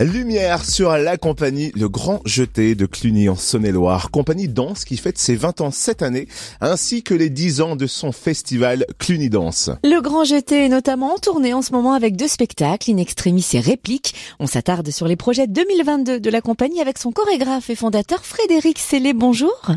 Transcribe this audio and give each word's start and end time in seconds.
Lumière 0.00 0.64
sur 0.64 0.90
la 0.90 1.16
compagnie 1.16 1.70
Le 1.76 1.88
Grand 1.88 2.20
Jeté 2.24 2.74
de 2.74 2.84
Cluny 2.84 3.28
en 3.28 3.36
Saône-et-Loire, 3.36 4.10
compagnie 4.10 4.48
danse 4.48 4.84
qui 4.84 4.96
fête 4.96 5.18
ses 5.18 5.36
20 5.36 5.60
ans 5.60 5.70
cette 5.70 6.02
année, 6.02 6.26
ainsi 6.60 7.04
que 7.04 7.14
les 7.14 7.30
10 7.30 7.60
ans 7.60 7.76
de 7.76 7.86
son 7.86 8.10
festival 8.10 8.86
Cluny 8.98 9.30
Danse. 9.30 9.70
Le 9.84 10.00
Grand 10.00 10.24
Jeté 10.24 10.64
est 10.64 10.68
notamment 10.68 11.14
en 11.14 11.18
tournée 11.18 11.54
en 11.54 11.62
ce 11.62 11.72
moment 11.72 11.92
avec 11.92 12.16
deux 12.16 12.26
spectacles, 12.26 12.90
In 12.90 12.96
Extremis 12.96 13.46
et 13.52 13.60
Réplique. 13.60 14.14
On 14.40 14.46
s'attarde 14.46 14.90
sur 14.90 15.06
les 15.06 15.16
projets 15.16 15.46
2022 15.46 16.18
de 16.18 16.30
la 16.30 16.40
compagnie 16.40 16.80
avec 16.80 16.98
son 16.98 17.12
chorégraphe 17.12 17.70
et 17.70 17.76
fondateur 17.76 18.24
Frédéric 18.24 18.80
Célé. 18.80 19.12
Bonjour. 19.12 19.70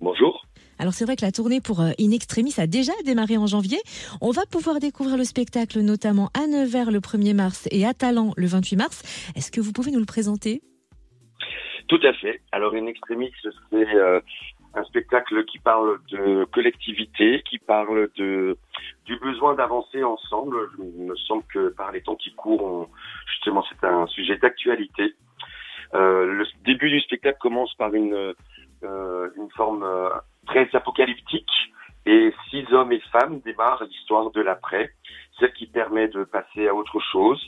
Bonjour. 0.00 0.39
Alors 0.80 0.94
c'est 0.94 1.04
vrai 1.04 1.14
que 1.14 1.26
la 1.26 1.30
tournée 1.30 1.60
pour 1.60 1.82
euh, 1.82 1.90
In 2.00 2.10
Extremis 2.10 2.54
a 2.56 2.66
déjà 2.66 2.92
démarré 3.04 3.36
en 3.36 3.46
janvier. 3.46 3.76
On 4.22 4.30
va 4.30 4.46
pouvoir 4.50 4.78
découvrir 4.80 5.18
le 5.18 5.24
spectacle 5.24 5.80
notamment 5.80 6.30
à 6.32 6.46
Nevers 6.46 6.90
le 6.90 7.00
1er 7.00 7.34
mars 7.34 7.68
et 7.70 7.84
à 7.84 7.92
Talent 7.92 8.32
le 8.38 8.46
28 8.46 8.76
mars. 8.76 9.02
Est-ce 9.36 9.52
que 9.52 9.60
vous 9.60 9.72
pouvez 9.72 9.90
nous 9.90 9.98
le 9.98 10.06
présenter? 10.06 10.62
Tout 11.86 12.00
à 12.02 12.14
fait. 12.14 12.40
Alors 12.50 12.72
In 12.72 12.86
Extremis, 12.86 13.30
c'est 13.42 13.94
euh, 13.94 14.20
un 14.72 14.84
spectacle 14.84 15.44
qui 15.44 15.58
parle 15.58 15.98
de 16.10 16.46
collectivité, 16.46 17.42
qui 17.42 17.58
parle 17.58 18.08
de 18.16 18.56
du 19.04 19.18
besoin 19.18 19.54
d'avancer 19.54 20.02
ensemble. 20.02 20.56
Il 20.78 21.04
me 21.04 21.16
semble 21.16 21.42
que 21.52 21.68
par 21.68 21.92
les 21.92 22.00
temps 22.00 22.16
qui 22.16 22.32
courent, 22.32 22.88
justement, 23.26 23.62
c'est 23.68 23.86
un 23.86 24.06
sujet 24.06 24.38
d'actualité. 24.38 25.14
Euh, 25.92 26.24
le 26.24 26.46
début 26.64 26.88
du 26.88 27.00
spectacle 27.00 27.38
commence 27.38 27.74
par 27.74 27.92
une 27.94 28.32
une 28.82 29.50
forme 29.56 29.84
très 30.46 30.68
apocalyptique 30.74 31.50
et 32.06 32.32
six 32.48 32.64
hommes 32.72 32.92
et 32.92 33.02
femmes 33.12 33.40
démarrent 33.40 33.84
l'histoire 33.84 34.30
de 34.30 34.40
l'après, 34.40 34.90
celle 35.38 35.52
qui 35.52 35.66
permet 35.66 36.08
de 36.08 36.24
passer 36.24 36.68
à 36.68 36.74
autre 36.74 36.98
chose. 37.12 37.40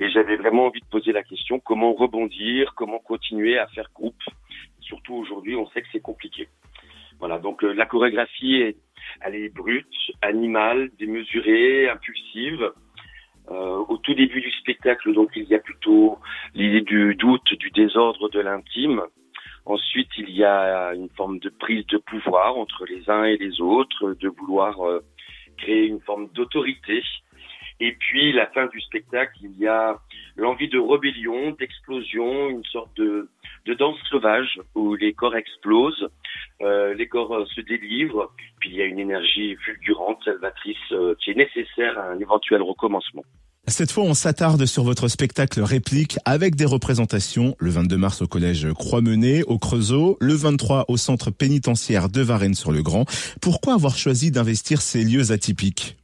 Et 0.00 0.10
j'avais 0.10 0.36
vraiment 0.36 0.66
envie 0.66 0.80
de 0.80 0.86
poser 0.86 1.12
la 1.12 1.22
question 1.22 1.60
comment 1.60 1.92
rebondir, 1.92 2.74
comment 2.74 2.98
continuer 2.98 3.58
à 3.58 3.66
faire 3.68 3.88
groupe? 3.94 4.22
Surtout 4.80 5.14
aujourd'hui, 5.14 5.54
on 5.54 5.68
sait 5.68 5.82
que 5.82 5.88
c'est 5.92 6.00
compliqué. 6.00 6.48
Voilà, 7.20 7.38
donc 7.38 7.62
euh, 7.62 7.72
la 7.72 7.86
chorégraphie 7.86 8.74
elle 9.20 9.34
est 9.34 9.54
brute, 9.54 9.86
animale, 10.22 10.90
démesurée, 10.98 11.88
impulsive. 11.88 12.72
Euh, 13.50 13.84
au 13.88 13.98
tout 13.98 14.14
début 14.14 14.40
du 14.40 14.50
spectacle, 14.52 15.12
donc 15.12 15.30
il 15.36 15.44
y 15.44 15.54
a 15.54 15.58
plutôt 15.58 16.18
l'idée 16.54 16.80
du 16.80 17.14
doute, 17.14 17.52
du 17.58 17.70
désordre, 17.70 18.30
de 18.30 18.40
l'intime. 18.40 19.02
Ensuite, 19.66 20.10
il 20.18 20.30
y 20.30 20.44
a 20.44 20.92
une 20.94 21.08
forme 21.10 21.38
de 21.38 21.48
prise 21.48 21.86
de 21.86 21.96
pouvoir 21.96 22.58
entre 22.58 22.84
les 22.84 23.08
uns 23.08 23.24
et 23.24 23.38
les 23.38 23.60
autres, 23.62 24.14
de 24.20 24.28
vouloir 24.28 24.86
euh, 24.86 25.00
créer 25.56 25.86
une 25.86 26.00
forme 26.00 26.28
d'autorité. 26.34 27.02
Et 27.80 27.92
puis, 27.92 28.32
la 28.32 28.46
fin 28.48 28.66
du 28.66 28.80
spectacle, 28.82 29.36
il 29.42 29.56
y 29.58 29.66
a 29.66 29.96
l'envie 30.36 30.68
de 30.68 30.78
rébellion, 30.78 31.52
d'explosion, 31.52 32.50
une 32.50 32.64
sorte 32.64 32.94
de, 32.96 33.28
danse 33.78 33.98
sauvage 34.10 34.60
où 34.74 34.94
les 34.94 35.14
corps 35.14 35.34
explosent, 35.34 36.08
euh, 36.60 36.92
les 36.92 37.08
corps 37.08 37.34
euh, 37.34 37.46
se 37.46 37.62
délivrent, 37.62 38.32
puis 38.60 38.70
il 38.70 38.76
y 38.76 38.82
a 38.82 38.84
une 38.84 38.98
énergie 38.98 39.56
fulgurante, 39.56 40.22
salvatrice, 40.24 40.92
qui 41.20 41.30
est 41.30 41.34
nécessaire 41.34 41.98
à 41.98 42.10
un 42.10 42.20
éventuel 42.20 42.60
recommencement. 42.62 43.24
Cette 43.66 43.90
fois, 43.90 44.04
on 44.04 44.12
s'attarde 44.12 44.66
sur 44.66 44.84
votre 44.84 45.08
spectacle 45.08 45.62
réplique 45.62 46.18
avec 46.26 46.54
des 46.54 46.66
représentations 46.66 47.56
le 47.58 47.70
22 47.70 47.96
mars 47.96 48.20
au 48.20 48.26
collège 48.26 48.70
Croix-Menet 48.74 49.42
au 49.44 49.58
Creusot, 49.58 50.18
le 50.20 50.34
23 50.34 50.84
au 50.88 50.98
centre 50.98 51.30
pénitentiaire 51.30 52.10
de 52.10 52.20
Varennes-sur-le-Grand. 52.20 53.06
Pourquoi 53.40 53.72
avoir 53.72 53.96
choisi 53.96 54.30
d'investir 54.30 54.82
ces 54.82 55.02
lieux 55.02 55.32
atypiques? 55.32 55.96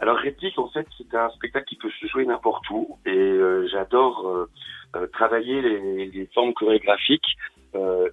Alors 0.00 0.18
réplique, 0.18 0.58
en 0.58 0.68
fait, 0.68 0.86
c'est 0.98 1.14
un 1.16 1.30
spectacle 1.30 1.64
qui 1.66 1.76
peut 1.76 1.90
se 1.98 2.06
jouer 2.08 2.26
n'importe 2.26 2.68
où 2.68 2.98
et 3.06 3.10
euh, 3.10 3.66
j'adore 3.72 4.28
euh, 4.28 4.50
euh, 4.96 5.06
travailler 5.06 5.62
les, 5.62 6.06
les, 6.10 6.26
formes 6.34 6.52
chorégraphiques 6.52 7.36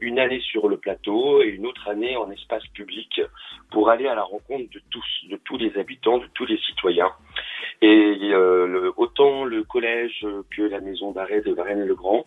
une 0.01 0.19
année 0.19 0.39
sur 0.39 0.67
le 0.69 0.77
plateau 0.77 1.41
et 1.41 1.47
une 1.47 1.65
autre 1.65 1.87
année 1.87 2.15
en 2.15 2.29
espace 2.29 2.65
public 2.75 3.19
pour 3.71 3.89
aller 3.89 4.07
à 4.07 4.13
la 4.13 4.21
rencontre 4.21 4.69
de 4.71 4.79
tous, 4.91 5.05
de 5.31 5.35
tous 5.43 5.57
les 5.57 5.75
habitants, 5.79 6.19
de 6.19 6.27
tous 6.35 6.45
les 6.45 6.59
citoyens. 6.59 7.09
Et 7.81 8.19
euh, 8.33 8.65
le, 8.67 8.93
autant 8.97 9.45
le 9.45 9.63
collège 9.63 10.25
que 10.55 10.63
la 10.63 10.79
maison 10.79 11.11
d'arrêt 11.11 11.41
de 11.41 11.53
Varennes-le-Grand, 11.53 12.25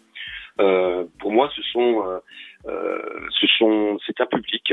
euh, 0.60 1.04
pour 1.18 1.32
moi, 1.32 1.50
ce 1.54 1.62
sont, 1.62 2.20
euh, 2.66 3.28
ce 3.40 3.46
sont, 3.58 3.98
c'est 4.06 4.20
un 4.20 4.26
public. 4.26 4.72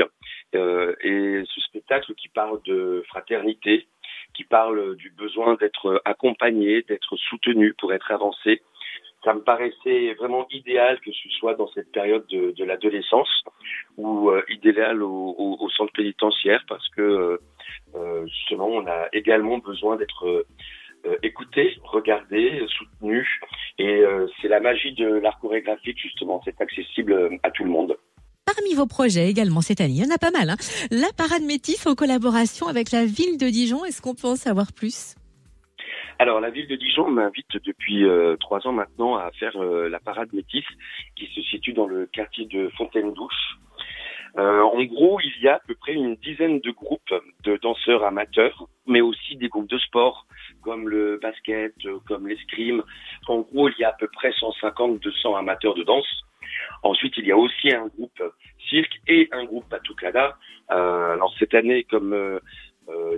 Et 0.52 1.42
ce 1.44 1.60
spectacle 1.60 2.14
qui 2.14 2.28
parle 2.28 2.60
de 2.64 3.02
fraternité, 3.08 3.86
qui 4.34 4.44
parle 4.44 4.96
du 4.96 5.10
besoin 5.10 5.56
d'être 5.56 6.00
accompagné, 6.04 6.82
d'être 6.82 7.16
soutenu 7.16 7.74
pour 7.74 7.92
être 7.92 8.10
avancé, 8.12 8.62
ça 9.24 9.34
me 9.34 9.40
paraissait 9.40 10.14
vraiment 10.14 10.46
idéal 10.50 11.00
que 11.00 11.10
ce 11.10 11.28
soit 11.30 11.54
dans 11.54 11.68
cette 11.68 11.90
période 11.90 12.26
de, 12.28 12.52
de 12.52 12.64
l'adolescence 12.64 13.44
ou 13.98 14.30
euh, 14.30 14.42
idéal 14.48 15.02
au, 15.02 15.34
au, 15.36 15.56
au, 15.60 15.68
centre 15.70 15.92
pénitentiaire 15.92 16.64
parce 16.68 16.88
que 16.90 17.38
euh, 17.94 18.26
justement 18.26 18.68
on 18.68 18.86
a 18.86 19.08
également 19.12 19.58
besoin 19.58 19.96
d'être 19.96 20.46
euh, 21.06 21.16
écouté, 21.22 21.76
regardé, 21.84 22.60
soutenu. 22.76 23.26
Et 23.78 23.86
euh, 23.86 24.26
c'est 24.40 24.48
la 24.48 24.58
magie 24.58 24.92
de 24.94 25.06
l'art 25.06 25.38
chorégraphique, 25.38 25.96
justement. 25.96 26.42
C'est 26.44 26.60
accessible 26.60 27.12
euh, 27.12 27.36
à 27.44 27.52
tout 27.52 27.62
le 27.62 27.70
monde. 27.70 27.96
Parmi 28.44 28.74
vos 28.74 28.86
projets 28.86 29.28
également 29.28 29.60
cette 29.60 29.80
année, 29.80 29.94
il 29.94 30.04
y 30.04 30.10
en 30.10 30.14
a 30.14 30.18
pas 30.18 30.32
mal. 30.32 30.50
Hein. 30.50 30.56
la 30.90 31.12
parade 31.16 31.42
métis 31.42 31.86
en 31.86 31.94
collaboration 31.94 32.66
avec 32.66 32.90
la 32.90 33.04
ville 33.04 33.38
de 33.38 33.46
Dijon. 33.46 33.84
Est-ce 33.84 34.02
qu'on 34.02 34.14
peut 34.14 34.26
en 34.26 34.36
savoir 34.36 34.72
plus? 34.72 35.14
Alors, 36.18 36.40
la 36.40 36.50
ville 36.50 36.66
de 36.66 36.74
Dijon 36.74 37.08
m'invite 37.08 37.62
depuis 37.64 38.04
euh, 38.04 38.36
trois 38.40 38.66
ans 38.66 38.72
maintenant 38.72 39.16
à 39.16 39.30
faire 39.38 39.56
euh, 39.56 39.88
la 39.88 40.00
parade 40.00 40.32
métis 40.32 40.64
qui 41.14 41.26
se 41.32 41.40
situe 41.42 41.74
dans 41.74 41.86
le 41.86 42.06
quartier 42.06 42.46
de 42.46 42.68
Fontaine-Douche. 42.76 43.58
Euh, 44.36 44.60
en 44.60 44.82
gros, 44.84 45.20
il 45.20 45.42
y 45.42 45.48
a 45.48 45.56
à 45.56 45.60
peu 45.60 45.74
près 45.74 45.94
une 45.94 46.16
dizaine 46.16 46.60
de 46.60 46.70
groupes 46.70 47.14
de 47.44 47.56
danseurs 47.56 48.04
amateurs, 48.04 48.68
mais 48.86 49.00
aussi 49.00 49.36
des 49.36 49.48
groupes 49.48 49.68
de 49.68 49.78
sport 49.78 50.26
comme 50.62 50.88
le 50.88 51.18
basket, 51.22 51.74
euh, 51.86 51.98
comme 52.06 52.28
l'escrime. 52.28 52.82
En 53.26 53.40
gros, 53.40 53.68
il 53.68 53.74
y 53.78 53.84
a 53.84 53.90
à 53.90 53.92
peu 53.92 54.08
près 54.08 54.30
150-200 54.30 55.38
amateurs 55.38 55.74
de 55.74 55.82
danse. 55.82 56.22
Ensuite, 56.82 57.14
il 57.16 57.26
y 57.26 57.32
a 57.32 57.36
aussi 57.36 57.72
un 57.72 57.86
groupe 57.86 58.22
cirque 58.68 59.00
et 59.06 59.28
un 59.32 59.44
groupe 59.44 59.68
Batucada. 59.70 60.36
Euh, 60.70 61.14
alors 61.14 61.34
cette 61.38 61.54
année, 61.54 61.84
comme 61.84 62.40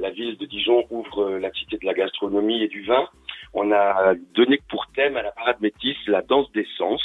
la 0.00 0.10
ville 0.10 0.37
de 0.37 0.47
Dijon 0.47 0.84
ouvre 0.91 1.38
la 1.38 1.53
cité 1.53 1.78
de 1.78 1.87
la 1.87 1.94
gastronomie 1.94 2.62
et 2.62 2.69
du 2.69 2.82
vin, 2.82 3.09
on 3.54 3.71
a 3.71 4.15
donné 4.34 4.59
pour 4.69 4.87
thème 4.94 5.16
à 5.16 5.22
la 5.22 5.31
parade 5.31 5.60
métisse 5.60 5.97
la 6.06 6.22
danse 6.22 6.50
des 6.53 6.66
sens. 6.77 7.03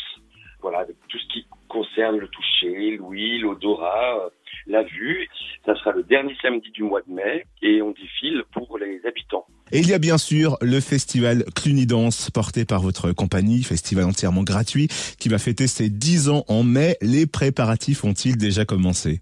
Voilà, 0.62 0.86
tout 1.10 1.20
ce 1.20 1.28
qui 1.28 1.46
concerne 1.68 2.18
le 2.18 2.28
toucher, 2.28 2.98
l'ouïe, 2.98 3.40
l'odorat, 3.40 4.30
la 4.68 4.84
vue. 4.84 5.28
Ça 5.66 5.76
sera 5.76 5.92
le 5.92 6.04
dernier 6.04 6.36
samedi 6.42 6.72
du 6.72 6.84
mois 6.84 7.02
de 7.02 7.12
mai 7.12 7.46
et 7.62 7.82
on 7.82 7.92
défile 7.92 8.44
pour 8.52 8.78
les 8.78 9.02
habitants. 9.06 9.46
Et 9.72 9.80
il 9.80 9.90
y 9.90 9.94
a 9.94 10.00
bien 10.00 10.18
sûr 10.18 10.58
le 10.62 10.80
festival 10.80 11.44
Cluny 11.56 11.86
Danse 11.86 12.30
porté 12.30 12.66
par 12.66 12.82
votre 12.82 13.12
compagnie, 13.12 13.64
festival 13.64 14.06
entièrement 14.06 14.44
gratuit 14.44 14.88
qui 15.20 15.30
va 15.30 15.40
fêter 15.40 15.68
ses 15.68 15.90
10 15.90 16.30
ans 16.30 16.44
en 16.48 16.64
mai. 16.64 16.98
Les 17.02 17.26
préparatifs 17.26 18.04
ont-ils 18.04 18.38
déjà 18.38 18.66
commencé? 18.66 19.22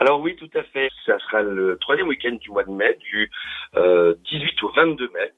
Alors 0.00 0.20
oui, 0.20 0.36
tout 0.36 0.50
à 0.54 0.62
fait. 0.64 0.88
Ça 1.06 1.18
sera 1.20 1.42
le 1.42 1.78
troisième 1.80 2.08
week-end 2.08 2.36
du 2.40 2.50
mois 2.50 2.64
de 2.64 2.70
mai, 2.70 2.98
du 3.10 3.30
euh, 3.76 4.14
18 4.30 4.62
au 4.62 4.72
22 4.74 5.10
mai. 5.14 5.32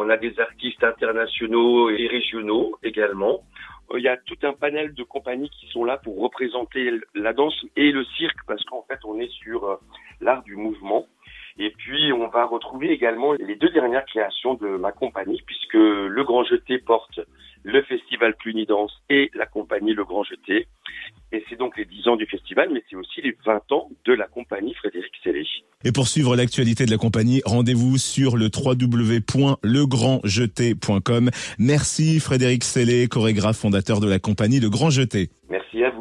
On 0.00 0.08
a 0.10 0.16
des 0.16 0.38
artistes 0.38 0.84
internationaux 0.84 1.90
et 1.90 2.06
régionaux 2.06 2.78
également. 2.84 3.40
Il 3.96 4.00
y 4.00 4.06
a 4.06 4.16
tout 4.16 4.38
un 4.44 4.52
panel 4.52 4.94
de 4.94 5.02
compagnies 5.02 5.50
qui 5.50 5.66
sont 5.72 5.84
là 5.84 5.96
pour 5.96 6.20
représenter 6.20 6.92
la 7.16 7.32
danse 7.32 7.66
et 7.74 7.90
le 7.90 8.04
cirque 8.04 8.38
parce 8.46 8.62
qu'en 8.66 8.82
fait 8.82 9.00
on 9.04 9.18
est 9.18 9.32
sur 9.42 9.64
euh, 9.64 9.76
l'art 10.20 10.44
du 10.44 10.54
mouvement. 10.54 11.04
Et 11.58 11.70
puis, 11.70 12.12
on 12.12 12.28
va 12.28 12.44
retrouver 12.44 12.92
également 12.92 13.32
les 13.32 13.56
deux 13.56 13.70
dernières 13.70 14.04
créations 14.04 14.54
de 14.54 14.68
ma 14.68 14.92
compagnie, 14.92 15.42
puisque 15.44 15.74
Le 15.74 16.22
Grand 16.22 16.44
Jeté 16.44 16.78
porte 16.78 17.18
le 17.64 17.82
festival 17.82 18.36
Clunidance 18.36 18.96
et 19.10 19.32
la 19.34 19.46
compagnie 19.46 19.94
Le 19.94 20.04
Grand 20.04 20.22
Jeté. 20.22 20.68
Et 21.32 21.44
c'est 21.48 21.56
donc 21.56 21.76
les 21.76 21.84
10 21.84 22.06
ans 22.06 22.16
du 22.16 22.26
festival, 22.26 22.70
mais 22.72 22.84
c'est 22.88 22.94
aussi 22.94 23.20
les 23.22 23.36
20 23.44 23.72
ans 23.72 23.90
de 24.04 24.12
la 24.12 24.28
compagnie 24.28 24.74
Frédéric 24.74 25.12
Sellé. 25.24 25.44
Et 25.84 25.92
pour 25.92 26.08
suivre 26.08 26.34
l'actualité 26.34 26.86
de 26.86 26.90
la 26.90 26.96
compagnie, 26.96 27.42
rendez-vous 27.44 27.98
sur 27.98 28.36
le 28.36 28.50
www.legrandjeté.com. 28.54 31.30
Merci 31.58 32.20
Frédéric 32.20 32.64
Sellé, 32.64 33.06
chorégraphe 33.06 33.58
fondateur 33.58 34.00
de 34.00 34.08
la 34.08 34.18
compagnie 34.18 34.60
Le 34.60 34.70
Grand 34.70 34.88
Jeté. 34.90 35.28
Merci 35.48 35.84
à 35.84 35.90
vous. 35.90 35.97